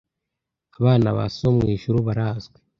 [0.79, 2.57] abana ba So wo mu ijuru barazwi